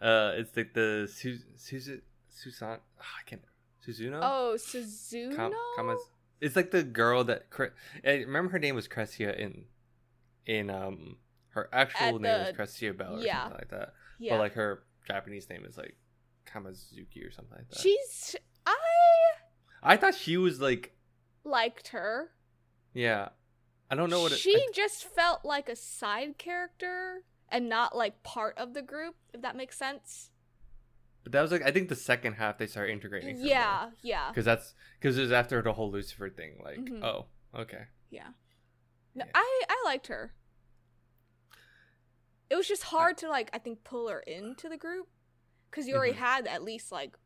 [0.00, 2.78] Uh, it's like the Su- Suzu Susan.
[2.98, 3.42] Oh, I can't.
[3.86, 4.20] Suzuno.
[4.22, 5.34] Oh, Suzuno.
[5.36, 7.46] Kam- Kamas- It's like the girl that.
[8.04, 9.64] I remember her name was Crestia in,
[10.46, 11.16] in um
[11.50, 13.42] her actual At name was the- Crestia Bell or yeah.
[13.42, 13.92] something like that.
[14.18, 14.32] yeah.
[14.34, 15.96] But like her Japanese name is like
[16.46, 17.80] Kamazuki or something like that.
[17.80, 18.36] She's
[19.82, 20.94] I I thought she was like
[21.44, 22.30] liked her.
[22.94, 23.28] Yeah,
[23.90, 27.96] I don't know what it, she I- just felt like a side character and not
[27.96, 29.16] like part of the group.
[29.32, 30.30] If that makes sense.
[31.22, 33.36] but that was like I think the second half they started integrating.
[33.36, 33.46] her more.
[33.48, 36.60] Yeah, yeah, because that's because it was after the whole Lucifer thing.
[36.64, 37.02] Like, Mhm.
[37.04, 38.28] oh, okay, yeah.
[39.14, 39.30] No, Yeah.
[39.34, 40.34] I I liked her.
[42.48, 45.08] It was just hard to like I think pull her into the group
[45.70, 46.16] because you already Mhm.
[46.16, 47.16] had at least like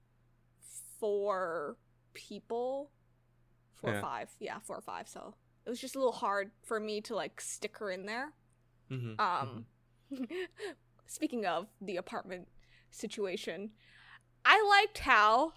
[0.98, 1.76] four
[2.14, 2.90] people,
[3.74, 5.08] four or five, yeah, four or five.
[5.08, 5.34] So
[5.66, 8.32] it was just a little hard for me to like stick her in there.
[8.88, 9.66] hmm Um,
[11.06, 12.48] speaking of the apartment
[12.90, 13.70] situation,
[14.44, 15.52] I liked how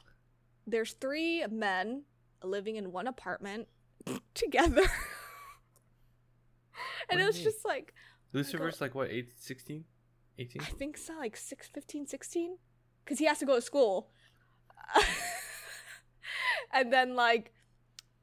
[0.65, 2.03] there's three men
[2.43, 3.67] living in one apartment
[4.33, 4.83] together.
[7.09, 7.45] and it was mean?
[7.45, 7.93] just like,
[8.33, 9.83] Lucifer's like what, 8, 16?
[10.39, 10.61] 18?
[10.61, 12.57] I think so, like 6, 15, 16?
[13.03, 14.09] Because he has to go to school.
[16.71, 17.53] And then, like,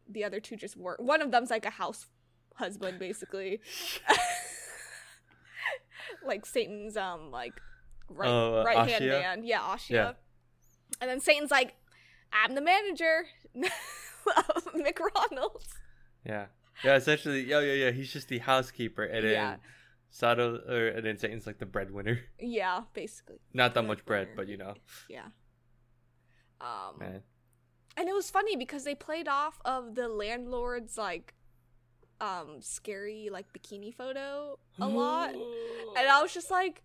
[0.08, 1.00] the other two just work.
[1.00, 2.06] One of them's like a house
[2.54, 3.60] husband, basically.
[6.26, 7.54] like Satan's um like
[8.08, 9.44] right Oh, uh, right hand man.
[9.44, 9.90] Yeah, Ashiya.
[9.90, 10.12] Yeah.
[11.00, 11.74] And then Satan's like,
[12.32, 13.24] I'm the manager
[13.56, 15.68] of McDonald's.
[16.24, 16.46] Yeah,
[16.84, 16.96] yeah.
[16.96, 17.90] Essentially, yeah, yeah, yeah.
[17.90, 19.56] He's just the housekeeper, and then Yeah.
[20.10, 22.20] Sato, or and then Satan's like the breadwinner.
[22.38, 23.38] Yeah, basically.
[23.52, 24.74] Not that much bread, but you know,
[25.08, 25.26] Yeah.
[26.60, 27.22] Um man.
[27.96, 31.34] And it was funny because they played off of the landlord's like
[32.20, 35.34] um scary like bikini photo a lot.
[35.96, 36.82] And I was just like,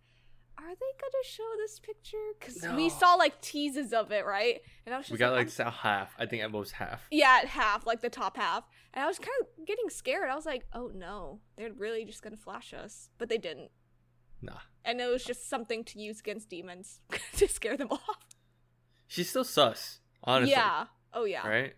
[0.57, 0.69] are they
[1.01, 2.17] gonna show this picture?
[2.39, 4.61] Because we saw like teases of it, right?
[4.85, 6.13] And I was just we got like, like half.
[6.19, 7.01] I think at most half.
[7.09, 8.65] Yeah, at half, like the top half.
[8.93, 10.29] And I was kind of getting scared.
[10.29, 13.09] I was like, oh no, they're really just gonna flash us.
[13.17, 13.71] But they didn't.
[14.41, 17.01] Nah, And it was just something to use against demons
[17.35, 18.25] to scare them off.
[19.07, 19.99] she's still sus.
[20.23, 20.85] Honestly, Yeah.
[21.13, 21.47] Oh yeah.
[21.47, 21.73] right?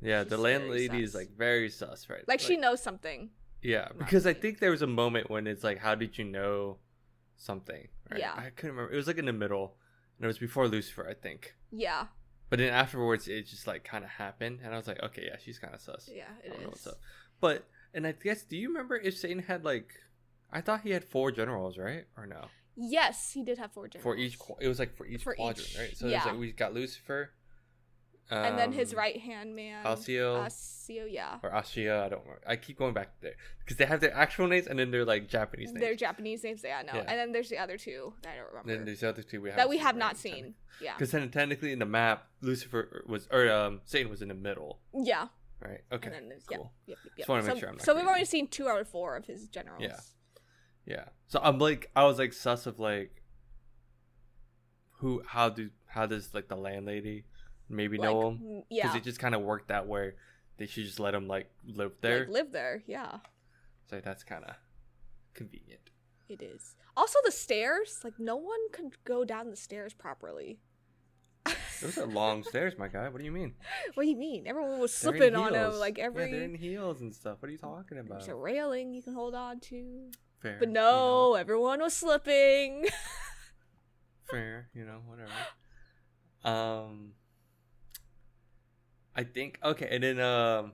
[0.00, 2.26] Yeah, She's the landlady is like very sus, right?
[2.26, 3.30] Like, she knows something.
[3.62, 6.78] Yeah, because I think there was a moment when it's like, how did you know
[7.36, 7.86] something?
[8.10, 8.20] Right?
[8.20, 8.32] Yeah.
[8.36, 8.92] I couldn't remember.
[8.92, 9.76] It was like in the middle,
[10.18, 11.54] and it was before Lucifer, I think.
[11.70, 12.06] Yeah.
[12.50, 15.36] But then afterwards, it just like kind of happened, and I was like, okay, yeah,
[15.42, 16.10] she's kind of sus.
[16.12, 16.96] Yeah, I it don't know what's up.
[17.40, 19.92] But and I guess, do you remember if Satan had like,
[20.52, 22.04] I thought he had four generals, right?
[22.16, 22.46] Or no?
[22.76, 24.02] Yes, he did have four generals.
[24.02, 25.96] For each, it was like for each For quadrant, each, right?
[25.96, 26.24] So yeah.
[26.24, 27.30] like we got Lucifer,
[28.30, 29.84] and then his um, right hand man.
[29.84, 31.38] Alciel, Alciel, yeah.
[31.42, 32.02] or Ashiya.
[32.02, 32.22] I don't.
[32.22, 32.40] remember.
[32.46, 35.28] I keep going back there because they have their actual names and then they're like
[35.28, 35.80] Japanese names.
[35.80, 36.92] They're Japanese names, yeah, I know.
[36.94, 37.04] Yeah.
[37.08, 39.40] And then there's the other two that I don't And then there's the other two
[39.40, 40.54] we have That we have not seen.
[40.80, 40.94] Yeah.
[40.94, 44.80] Because then technically in the map, Lucifer was or um Satan was in the middle,
[44.94, 45.28] Yeah.
[45.60, 45.80] right?
[45.92, 46.72] Okay, And then cool.
[46.86, 46.98] Yep.
[47.16, 49.48] Just wanna make so, sure so we've only seen two out of four of his
[49.48, 49.82] generals.
[49.82, 49.96] Yeah.
[50.86, 51.04] Yeah.
[51.26, 53.22] So I'm like, I was like sus of like,
[54.98, 55.22] who?
[55.26, 55.70] How do?
[55.86, 57.24] How does like the landlady
[57.68, 58.38] maybe Like, know him?
[58.38, 60.12] mm, Because it just kind of worked that way.
[60.58, 62.20] They should just let him like live there.
[62.20, 63.18] Like, live there, yeah.
[63.88, 64.54] so that's kind of
[65.34, 65.90] convenient.
[66.28, 66.76] It is.
[66.96, 70.58] Also the stairs, like no one could go down the stairs properly.
[71.82, 73.08] Those are long stairs, my guy.
[73.08, 73.54] What do you mean?
[73.94, 74.46] What do you mean?
[74.46, 75.80] Everyone was slipping on him heels.
[75.80, 77.38] like every Yeah, they're in heels and stuff.
[77.40, 78.18] What are you talking about?
[78.20, 80.10] there's a railing you can hold on to.
[80.40, 80.56] Fair.
[80.60, 80.80] But you no,
[81.30, 82.86] know, everyone was slipping.
[84.30, 84.68] fair.
[84.74, 85.30] You know, whatever.
[86.44, 87.12] Um,
[89.14, 90.72] I think okay, and then um,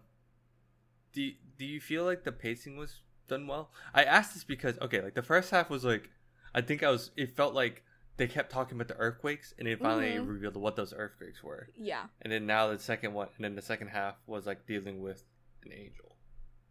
[1.12, 3.70] do do you feel like the pacing was done well?
[3.94, 6.10] I asked this because okay, like the first half was like,
[6.54, 7.10] I think I was.
[7.16, 7.82] It felt like
[8.16, 10.28] they kept talking about the earthquakes, and it finally Mhm.
[10.28, 11.68] revealed what those earthquakes were.
[11.76, 12.06] yeah.
[12.22, 15.22] And then now the second one, and then the second half was like dealing with
[15.64, 16.16] an angel,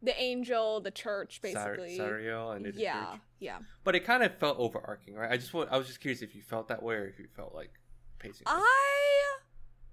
[0.02, 1.98] The angel, the church Sar- basically.
[1.98, 3.20] Sariel, and yeah, church.
[3.40, 3.60] yeah.
[3.86, 5.32] But it kind of felt overarching, right?
[5.32, 7.54] I just I was just curious if you felt that way or if you felt
[7.56, 7.72] like
[8.20, 9.38] pacing, I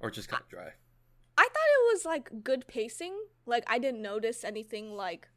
[0.01, 0.73] or just kind of dry.
[1.85, 3.14] I thought it was like good pacing.
[3.47, 5.29] Like I didn't notice anything like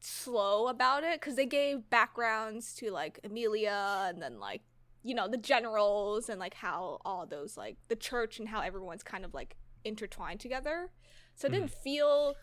[0.00, 4.62] slow about it because they gave backgrounds to like Amelia and then like
[5.02, 9.02] you know the generals and like how all those like the church and how everyone's
[9.02, 10.90] kind of like intertwined together.
[11.34, 12.34] So it didn't feel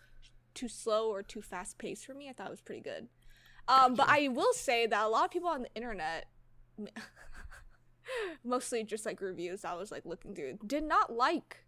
[0.54, 2.28] too slow or too fast paced for me.
[2.28, 3.08] I thought it was pretty good.
[3.68, 6.26] Um, but I will say that a lot of people on the internet,
[8.44, 11.58] mostly just like reviews I was like looking through, did not like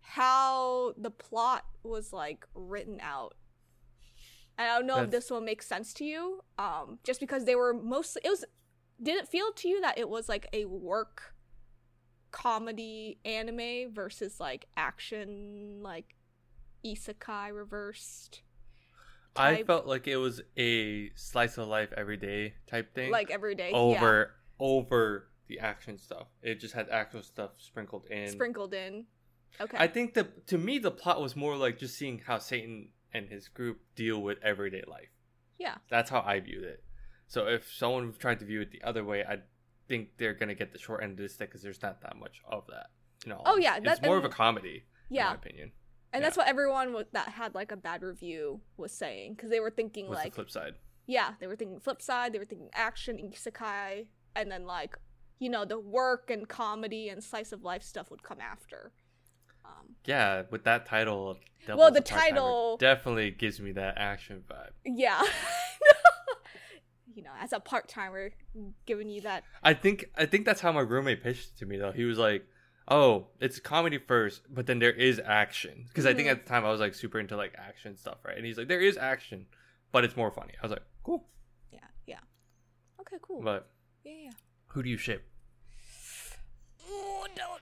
[0.00, 3.34] how the plot was like written out.
[4.58, 6.40] And I don't know if this will make sense to you.
[6.58, 8.44] Um, just because they were mostly it was
[9.02, 11.34] did it feel to you that it was like a work
[12.30, 16.14] comedy anime versus like action like
[16.84, 18.42] isekai reversed
[19.36, 23.10] I felt like it was a slice of life everyday type thing.
[23.10, 23.76] like every day yeah.
[23.76, 26.26] over over the action stuff.
[26.42, 28.28] It just had actual stuff sprinkled in.
[28.28, 29.06] sprinkled in
[29.60, 32.88] okay I think that to me the plot was more like just seeing how Satan
[33.12, 35.08] and his group deal with everyday life.
[35.58, 35.76] Yeah.
[35.90, 36.84] That's how I viewed it.
[37.26, 39.38] So if someone tried to view it the other way, I
[39.88, 42.40] think they're gonna get the short end of the stick because there's not that much
[42.48, 42.86] of that.
[43.24, 43.42] You know.
[43.44, 44.84] Oh, yeah, it's more of a comedy.
[45.10, 45.22] Yeah.
[45.24, 45.72] in my opinion.
[46.12, 46.26] And Yeah.
[46.26, 49.70] that's what everyone wa- that had like a bad review was saying because they were
[49.70, 50.74] thinking What's like flip side?
[51.06, 54.96] yeah, they were thinking flip side, they were thinking action, isekai, and then like
[55.40, 58.92] you know the work and comedy and slice of life stuff would come after.
[59.70, 61.38] Um, Yeah, with that title.
[61.68, 64.70] Well, the title- definitely gives me that action vibe.
[64.84, 65.22] yeah,
[67.14, 68.30] you know, as a part timer,
[68.86, 69.44] giving you that.
[69.62, 71.92] I think I think that's how my roommate pitched it to me though.
[71.92, 72.46] He was like,
[72.88, 76.32] "Oh, it's comedy first, but then there is action." Because I think Mhm.
[76.32, 78.36] at the time I was like super into like action stuff, right?
[78.36, 79.46] And he's like, "There is action,
[79.92, 81.28] but it's more funny." I was like, "Cool."
[81.70, 82.20] Yeah, yeah.
[83.00, 83.42] Okay, cool.
[83.42, 83.70] But
[84.04, 84.30] yeah, yeah.
[84.68, 85.26] who do you ship?
[86.88, 87.60] Oh, don't.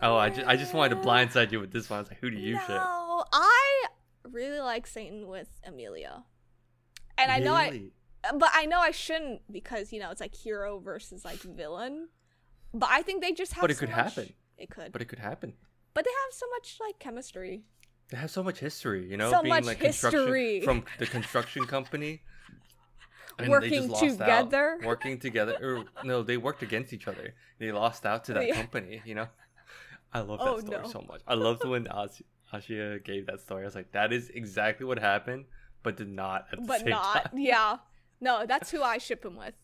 [0.00, 1.98] Oh, I just I just wanted to blindside you with this one.
[1.98, 3.86] I was like, "Who do you ship?" No, I
[4.24, 6.24] really like Satan with Amelia,
[7.16, 7.82] and I know I,
[8.34, 12.08] but I know I shouldn't because you know it's like hero versus like villain.
[12.74, 13.62] But I think they just have.
[13.62, 14.32] But it so could much- happen.
[14.58, 15.54] It could, But it could happen.
[15.94, 17.62] but they have so much like chemistry.
[18.10, 20.60] They have so much history, you know, So being much like construction history.
[20.64, 22.22] from the construction company.
[23.38, 24.10] and Working lost out.
[24.18, 24.80] together.
[24.84, 25.56] working together.
[25.62, 27.34] Or, no, they worked against each other.
[27.60, 28.54] They lost out to that Yeah.
[28.56, 29.00] company.
[29.04, 29.28] You know,
[30.12, 30.88] I love that Oh, story no.
[30.88, 31.20] so much.
[31.26, 33.62] I loved when As- Ashiya gave that story.
[33.62, 35.44] I was like, that is exactly what happened,
[35.82, 37.24] but did not at the but same not.
[37.24, 37.38] time.
[37.38, 37.76] Yeah,
[38.20, 39.54] no, that's who I ship him with.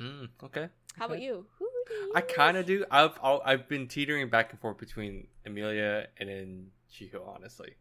[0.00, 0.68] Mm, okay.
[0.98, 1.46] How about you?
[1.60, 2.12] You?
[2.14, 2.84] I kind of do.
[2.90, 7.26] I've I've been teetering back and forth between Amelia and then Chiho.
[7.26, 7.74] Honestly,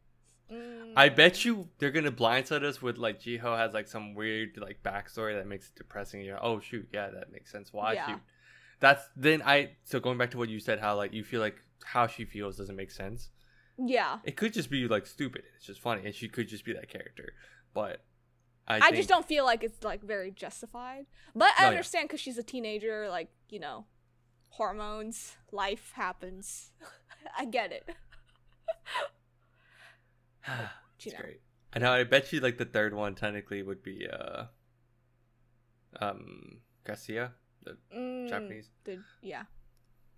[0.52, 4.58] Mm, I bet you they're gonna blindside us with like Chiho has like some weird
[4.58, 6.22] like backstory that makes it depressing.
[6.22, 7.72] You're like, oh shoot, yeah, that makes sense.
[7.72, 8.08] Why Yeah.
[8.08, 8.20] shoot?
[8.80, 11.58] That's then I so going back to what you said, how like you feel like
[11.84, 13.30] how she feels doesn't make sense.
[13.78, 15.44] Yeah, It could just be like stupid.
[15.56, 17.32] It's just funny, and she could just be that character.
[17.74, 18.02] But
[18.68, 21.06] I, I, think, just don't feel like it's like very justified.
[21.34, 23.08] But I No, understand because she's a teenager.
[23.10, 23.86] Like you know,
[24.50, 26.72] hormones, life happens.
[27.38, 27.90] I get it.
[30.96, 31.20] it's you know.
[31.22, 31.40] great.
[31.74, 31.94] I know.
[31.94, 34.46] I bet you like the third one technically would be uh
[36.02, 37.32] um Garcia,
[37.64, 38.70] the Mm, Japanese.
[38.84, 39.44] the- yeah.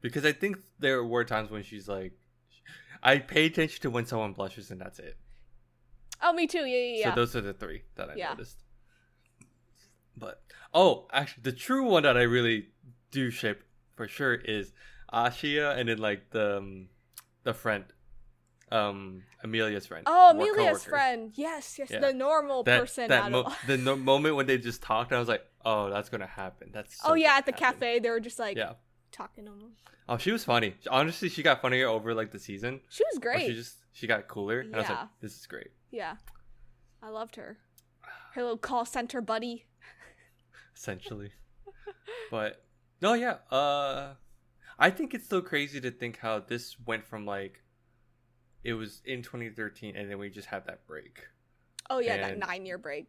[0.02, 2.14] Because I think there were times when she's like,
[3.04, 5.18] I pay attention to when someone blushes, and that's it.
[6.22, 6.66] Oh, me too.
[6.66, 7.10] Yeah, yeah, yeah.
[7.10, 8.30] So those are the three that I Yeah.
[8.30, 8.64] noticed.
[10.18, 10.42] But
[10.74, 12.70] oh, actually, the true one that I really
[13.12, 13.64] do ship
[13.96, 14.74] for sure is
[15.12, 16.90] Ashiya, and then like the um,
[17.44, 17.86] the friend,
[18.72, 20.04] um, Amelia's friend.
[20.08, 20.90] oh, Amelia's coworker.
[20.90, 21.32] friend.
[21.36, 21.90] Yes, yes.
[21.92, 22.00] Yeah.
[22.02, 23.08] The normal That person.
[23.10, 26.28] that mo- the no- moment when they just talked, I was like, oh, that's gonna
[26.28, 26.70] happen.
[26.74, 27.80] That's so oh yeah, at the happen.
[27.80, 28.74] cafe, they were just like Yeah.
[29.12, 29.72] talking to him.
[30.10, 30.76] Oh, she was funny.
[30.90, 32.82] Honestly, she got funnier over like the season.
[32.90, 33.48] She was great.
[33.48, 35.08] She just she got cooler, and I was like, Yeah.
[35.22, 35.72] this is great.
[35.92, 36.16] Yeah,
[37.02, 37.58] I loved her.
[38.34, 39.66] Her little call center buddy.
[40.76, 41.32] essentially.
[42.30, 42.64] but
[43.02, 43.38] no, yeah.
[43.52, 44.14] Uh,
[44.80, 47.62] I think it's so crazy to think how this went from like
[48.64, 51.24] it was in 2013, and then we just had that break.
[51.90, 53.08] Oh yeah, that nine year break.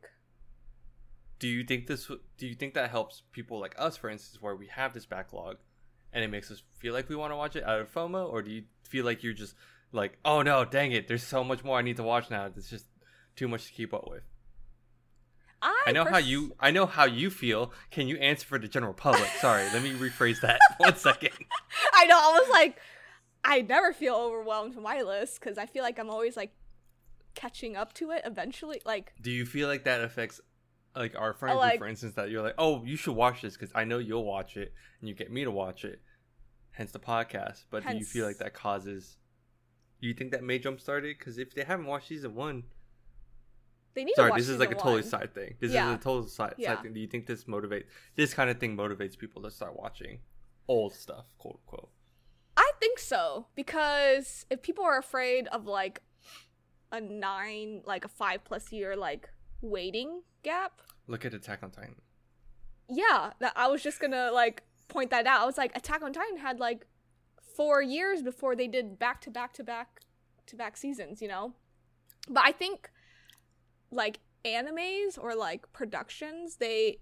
[1.42, 2.06] Do you think this?
[2.38, 5.56] Do you think that helps people like us, for instance, where we have this backlog,
[6.12, 8.42] and it makes us feel like we want to watch it out of FOMO, or
[8.42, 9.56] do you feel like you're just
[9.90, 12.46] like, oh no, dang it, there's so much more I need to watch now.
[12.56, 12.86] It's just
[13.34, 14.22] too much to keep up with.
[15.60, 17.72] I, I know how you I know how you feel.
[17.90, 19.28] Can you answer for the general public?
[19.40, 21.32] Sorry, let me rephrase that one second.
[21.92, 22.18] I know.
[22.18, 22.78] I was like,
[23.44, 26.52] I never feel overwhelmed with my list because I feel like I'm always like
[27.34, 28.80] catching up to it eventually.
[28.84, 30.40] Like, Do you feel like that affects
[30.94, 33.54] like our friend group, like- for instance, that you're like, oh, you should watch this
[33.54, 36.00] because I know you'll watch it and you get me to watch it,
[36.72, 37.64] hence the podcast.
[37.70, 39.16] But do you feel like that causes?
[40.00, 41.18] You think that may jumpstart it?
[41.18, 42.64] Because if they haven't watched season one,
[43.94, 45.10] they need to sorry, this is like a season totally one.
[45.10, 45.54] side thing.
[45.60, 45.90] This Yeah.
[45.90, 46.74] is a total side, Yeah.
[46.74, 46.92] side thing.
[46.94, 47.84] Do you think this motivates?
[48.16, 50.20] this kind of thing motivates people to start watching
[50.68, 51.90] old stuff, quote unquote?
[52.56, 56.02] I think so because if people are afraid of like
[56.90, 59.30] a nine, like a five plus year like
[59.62, 61.96] waiting gap, Look at Attack on Titan.
[62.88, 65.40] yeah, that I was just gonna like point that out.
[65.42, 66.86] I was like, Attack on Titan had like
[67.56, 70.00] four years before they did back to back to back
[70.46, 71.54] to back seasons, you know.
[72.28, 72.90] But I think
[73.90, 76.98] like animes or like productions, they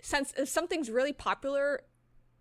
[0.00, 1.82] since if something's really popular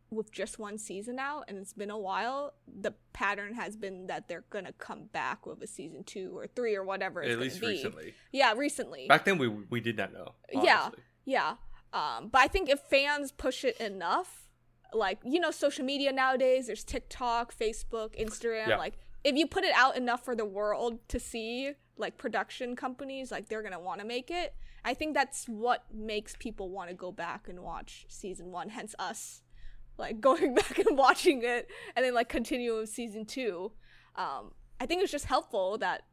[0.10, 4.28] with just one season out and it's been a while, the pattern has been that
[4.28, 7.60] they're gonna come back with a season two or three or whatever it's At least
[7.62, 7.68] be.
[7.68, 8.14] recently.
[8.32, 9.08] Yeah, recently.
[9.08, 10.34] Back then, we we did not know.
[10.52, 10.90] Yeah.
[11.26, 11.56] Yeah.
[11.94, 14.50] Um, but I think if fans push it enough,
[14.94, 18.78] like, you know, social media nowadays, there's TikTok, Facebook, Instagram, Yeah.
[18.78, 18.94] like,
[19.24, 23.50] if you put it out enough for the world to see, like production companies, like
[23.50, 24.54] they're gonna want to make it.
[24.86, 28.70] I think that's what makes people want to go back and watch season one.
[28.70, 29.42] Hence us,
[29.98, 33.72] like going back and watching it, and then like continuing with season two.
[34.16, 36.04] Um, I think it's just helpful that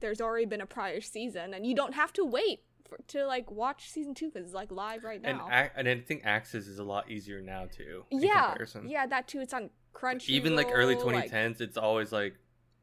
[0.00, 3.50] there's already been a prior season, and you don't have to wait for, to like
[3.50, 5.48] watch season two because it's like live right now.
[5.50, 8.04] ac- and I think Access is a lot easier now too.
[8.10, 8.88] yeah, comparison.
[8.88, 9.40] yeah, that too.
[9.40, 10.28] It's on Crunchyroll.
[10.30, 12.34] Even like early like- 2010s, it's always like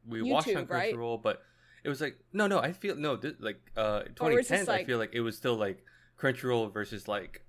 [0.06, 0.94] we watched on YouTube, right?
[0.94, 1.42] Crunchyroll, but
[1.84, 2.58] it was like no, no.
[2.58, 4.48] I feel no, th- like uh, 2010s.
[4.48, 5.84] this, I feel like it was still like
[6.18, 7.41] Crunchyroll versus like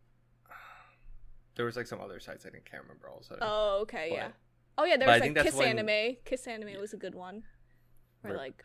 [1.55, 3.43] there was like some other sites I didn't can't remember all of a sudden.
[3.45, 4.27] Oh, okay, But- yeah.
[4.77, 6.17] Oh yeah, there was like Kiss when- Anime.
[6.25, 7.43] Kiss Anime was a good one.
[8.23, 8.39] Or Rip.
[8.39, 8.63] like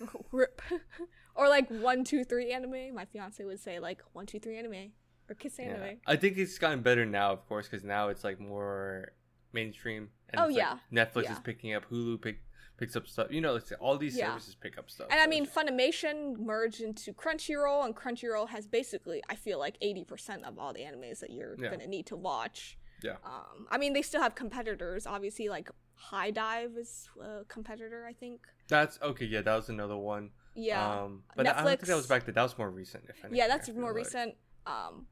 [0.32, 0.62] rip.
[1.36, 2.94] or like one, two, three anime.
[2.94, 4.90] My fiance would say like one, two, three anime.
[5.28, 5.66] Or Kiss Yeah.
[5.66, 5.98] Anime.
[6.06, 9.12] I think it's gotten better now, of course, because now it's like more
[9.52, 10.08] mainstream.
[10.30, 11.04] And Oh, it's, like, yeah.
[11.04, 12.40] Netflix is picking up, Hulu pick,
[12.78, 13.28] picks up stuff.
[13.30, 14.28] You know, it's, all these Yeah.
[14.28, 15.08] services pick up stuff.
[15.10, 20.44] And I mean, Funimation merged into Crunchyroll, and Crunchyroll has basically, I feel like, 80%
[20.44, 21.70] of all the animes that you're Yeah.
[21.70, 22.78] gonna need to watch.
[23.02, 23.16] Yeah.
[23.24, 25.06] Um, I mean, they still have competitors.
[25.06, 25.70] Obviously, like
[26.10, 28.46] HIDIVE is a competitor, I think.
[28.68, 29.24] that's okay.
[29.26, 30.30] Yeah, that was another one.
[30.54, 31.02] Yeah.
[31.02, 32.34] Um, but I don't think that was back then.
[32.34, 33.04] That was more recent.
[33.08, 34.04] If anything, yeah, that's more like.
[34.04, 34.34] recent.
[34.66, 35.06] Um,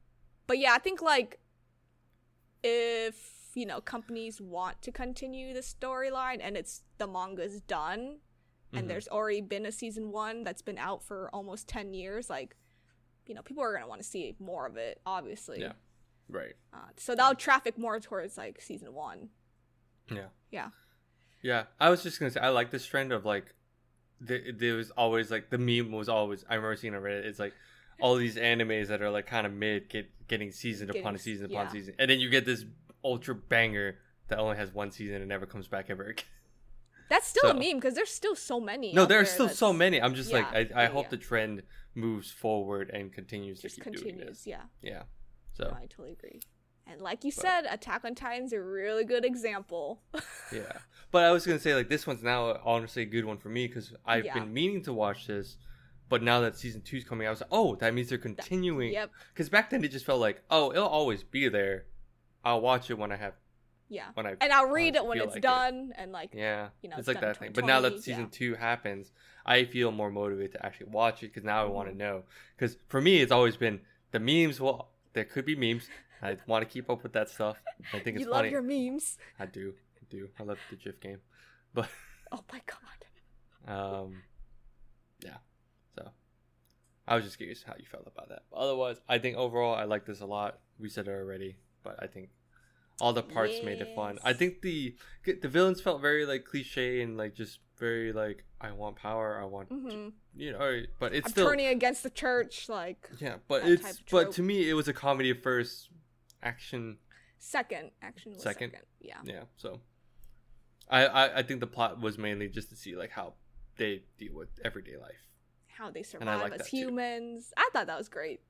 [0.47, 1.39] but yeah, I think like
[3.55, 8.19] you know companies want to continue the storyline and it's the manga's done
[8.73, 8.89] and Mhm.
[8.89, 12.57] there's already been a season one that's been out for almost 10 years like
[13.27, 15.73] you know people are going to want to see more of it obviously Yeah.
[16.29, 16.55] Right.
[16.73, 19.31] uh, so that'll traffic more towards like season one
[20.11, 20.29] Yeah.
[20.51, 20.71] Yeah.
[21.43, 21.65] Yeah.
[21.81, 23.55] I was just gonna say I like this trend of like
[24.21, 27.25] there, there was always like the meme was always I remember seeing on Reddit.
[27.25, 27.53] It's like
[28.01, 31.19] all these animes that are like kind of mid get getting season upon Getting- a
[31.19, 31.73] season upon yeah.
[31.73, 32.65] season, and then you get this
[33.05, 36.25] ultra banger that only has one season and never comes back ever again.
[37.11, 40.01] that's still a meme because there's still so many No, there are still so many.
[40.01, 41.11] I'm just like I, I yeah, hope yeah.
[41.11, 41.63] the trend
[41.95, 44.47] moves forward and continues just to keep doing this.
[44.47, 45.03] yeah Yeah.
[45.59, 46.41] no, So i totally agree
[46.87, 50.03] and like you But- said attack on titan's a really good example
[50.53, 50.73] yeah,
[51.11, 53.67] but I was gonna say like this one's now honestly a good one for me
[53.69, 54.35] because I've Yeah.
[54.35, 55.57] been meaning to watch this,
[56.09, 58.93] but now that season two's coming, I was like, oh, that means they're continuing.
[58.93, 61.85] yep Because back then it just felt like, oh, it'll always be there.
[62.45, 63.35] I'll watch it when I have
[63.91, 65.43] yeah when I and i'll read it when it's like it.
[65.43, 66.69] done and like yeah.
[66.81, 67.53] you know, it's like that thing.
[67.55, 68.39] But now that season yeah.
[68.39, 69.13] two happens,
[69.45, 72.23] I feel more motivated to actually watch it because now I want to know.
[72.57, 73.81] Because for me, it's always been
[74.13, 74.61] the memes.
[74.61, 75.89] Well, there could be memes.
[76.23, 77.57] I want to keep up with that stuff.
[77.93, 78.51] I think it's you love funny.
[78.51, 79.75] your memes I do.
[79.97, 80.29] I do.
[80.41, 81.19] I love the GIF game.
[81.75, 81.89] But
[82.31, 82.79] oh my god
[83.67, 84.23] um,
[85.21, 85.37] yeah.
[85.97, 86.09] So
[87.07, 88.43] I was just curious how you felt about that.
[88.51, 90.59] But otherwise, I think overall I like this a lot.
[90.79, 92.31] We said it already, but I think
[93.01, 94.19] all the parts made it fun.
[94.25, 98.73] I think the the villains felt very like cliche and like just very like I
[98.73, 99.39] want power.
[99.41, 100.83] I want hmm you know.
[100.99, 103.37] But it's i'm still turning against the church like yeah.
[103.49, 105.91] But it's but to me it was a comedy first,
[106.43, 106.99] action
[107.39, 108.71] second action was Second?
[108.73, 109.43] second, yeah yeah.
[109.57, 109.81] So
[110.89, 113.35] I, I I think the plot was mainly just to see like how
[113.77, 115.29] they deal with everyday life.
[115.67, 116.77] how they survive like as that too.
[116.77, 118.41] humans i thought that was great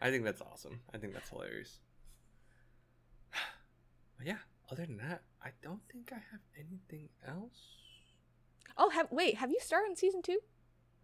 [0.00, 0.80] I think that's awesome.
[0.92, 1.78] I think that's hilarious.
[4.18, 4.38] But yeah,
[4.70, 7.58] other than that, I don't think I have anything else.
[8.78, 10.38] oh have wait have you started season two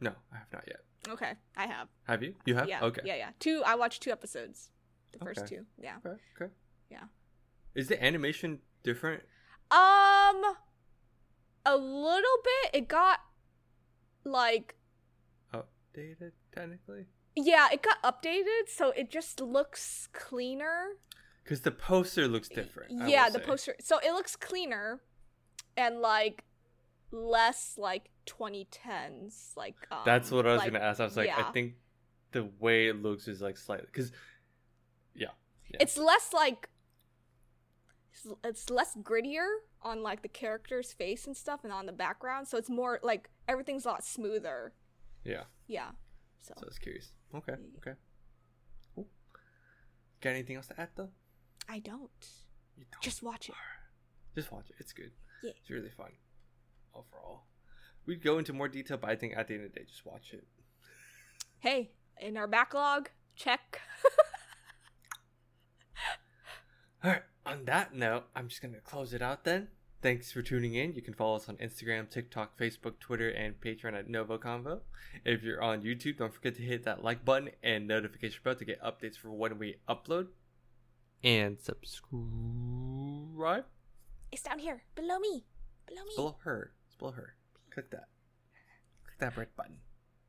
[0.00, 0.80] No, I have not yet.
[1.08, 2.34] okay i have Have you?
[2.44, 2.68] You have?
[2.68, 3.02] yeah Okay.
[3.04, 4.70] yeah yeah two i watched two episodes
[5.12, 6.16] the first two yeah Okay.
[6.36, 6.52] Okay.
[6.90, 7.04] Yeah.
[7.74, 9.22] Is the animation different?
[9.70, 10.42] Um,
[11.64, 12.70] a little bit.
[12.74, 13.20] It got
[14.24, 14.74] like
[15.54, 17.06] Updated technically?
[17.34, 20.96] yeah, it got updated, so it just looks cleaner.
[21.44, 23.02] Because the poster looks different.
[23.02, 23.44] I yeah, the say.
[23.44, 23.76] poster.
[23.80, 25.00] So it looks cleaner,
[25.76, 26.44] and like
[27.10, 29.56] less like 2010s.
[29.56, 31.00] Like um, That's what I was like- gonna ask.
[31.00, 31.44] I was like, yeah.
[31.46, 31.74] I think
[32.32, 34.12] the way it looks is like slightly because
[35.14, 35.28] Yeah.
[35.80, 36.68] It's less like
[38.12, 39.48] it's- it's less grittier
[39.80, 42.46] on like the character's face and stuff, and on the background.
[42.46, 44.74] So it's more like everything's a lot smoother.
[45.24, 45.44] yeah.
[45.66, 45.90] Yeah.
[46.40, 47.12] So, So I was curious.
[47.34, 47.54] Okay.
[47.78, 47.94] Okay.
[48.94, 49.06] Cool.
[50.20, 51.08] Got anything else to add though?
[51.72, 52.10] I don't.
[52.76, 53.02] You don't.
[53.02, 53.54] Just watch it.
[54.34, 54.76] Just watch it.
[54.78, 55.10] It's good.
[55.42, 55.52] Yeah.
[55.58, 56.12] It's really fun.
[56.94, 57.44] Overall.
[58.04, 60.04] We'd go into more detail, but I think at the end of the day, just
[60.04, 60.44] watch it.
[61.60, 63.80] Hey, in our backlog, check.
[67.04, 69.68] Alright, on that note, I'm just gonna close it out then.
[70.02, 70.94] Thanks for tuning in.
[70.94, 74.80] You can follow us on Instagram, TikTok, Facebook, Twitter, and Patreon at Novo Convo.
[75.24, 78.64] If you're on YouTube, don't forget to hit that like button and notification bell to
[78.64, 80.26] get updates for when we upload.
[81.24, 83.64] And subscribe
[84.32, 85.44] it's down here, below me.
[85.86, 86.12] Below me.
[86.16, 86.72] below her.
[86.86, 87.34] It's below her.
[87.70, 88.08] Click that.
[89.04, 89.76] Click that red button.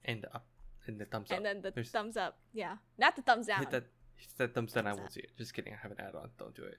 [0.05, 0.45] And the up
[0.85, 1.37] and the thumbs up.
[1.37, 2.37] and then the There's- thumbs up.
[2.53, 3.59] Yeah, not the thumbs down.
[3.59, 3.85] hit that
[4.17, 5.31] hit that thumbs down, I won't see it.
[5.37, 6.29] Just kidding, I have an add-on.
[6.37, 6.77] Don't do it.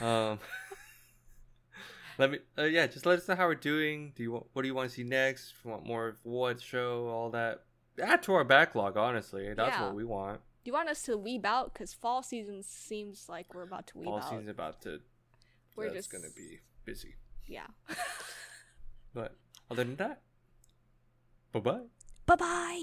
[0.02, 0.38] Um
[2.18, 4.12] Let me uh, yeah, just let us know how we're doing.
[4.16, 5.52] Do you want what do you want to see next?
[5.58, 7.62] If you want more of what show, all that.
[8.02, 9.52] Add to our backlog, honestly.
[9.54, 9.86] That's Yeah.
[9.86, 10.40] what we want.
[10.66, 11.72] Do you want us to weeb out?
[11.72, 14.22] Because fall season seems like we're about to weeb fall out.
[14.22, 14.98] Fall season's about to.
[15.76, 17.14] We're just going to be busy.
[17.46, 17.68] Yeah.
[19.14, 19.36] but
[19.70, 20.22] other than that,
[21.52, 21.82] bye bye.
[22.26, 22.82] Bye bye.